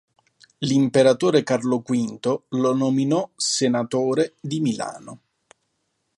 L'imperatore 0.61 1.43
Carlo 1.43 1.83
V 1.85 2.17
lo 2.57 2.73
nominò 2.73 3.29
senatore 3.35 4.33
di 4.39 4.59
Milano. 4.59 5.19